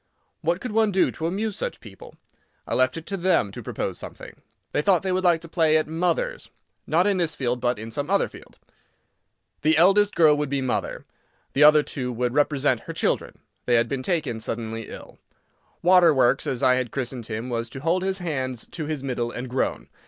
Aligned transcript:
What 0.41 0.59
could 0.59 0.71
one 0.71 0.91
do 0.91 1.11
to 1.11 1.27
amuse 1.27 1.55
such 1.55 1.79
people? 1.79 2.15
I 2.65 2.73
left 2.73 2.97
it 2.97 3.05
to 3.05 3.17
them 3.17 3.51
to 3.51 3.61
propose 3.61 3.99
something. 3.99 4.41
They 4.71 4.81
thought 4.81 5.03
they 5.03 5.11
would 5.11 5.23
like 5.23 5.41
to 5.41 5.47
play 5.47 5.77
at 5.77 5.85
"Mothers"—not 5.85 7.05
in 7.05 7.17
this 7.17 7.35
field, 7.35 7.61
but 7.61 7.77
in 7.77 7.91
some 7.91 8.09
other 8.09 8.27
field. 8.27 8.57
The 9.61 9.77
eldest 9.77 10.15
girl 10.15 10.35
would 10.37 10.49
be 10.49 10.59
mother. 10.59 11.05
The 11.53 11.61
other 11.63 11.83
two 11.83 12.11
would 12.13 12.33
represent 12.33 12.79
her 12.89 12.93
children. 12.93 13.37
They 13.67 13.75
had 13.75 13.87
been 13.87 14.01
taken 14.01 14.39
suddenly 14.39 14.87
ill. 14.89 15.19
"Waterworks," 15.83 16.47
as 16.47 16.63
I 16.63 16.73
had 16.77 16.89
christened 16.89 17.27
him, 17.27 17.49
was 17.51 17.69
to 17.69 17.79
hold 17.81 18.01
his 18.01 18.17
hands 18.17 18.65
to 18.71 18.85
his 18.85 19.03
middle 19.03 19.29
and 19.29 19.47
groan. 19.47 19.87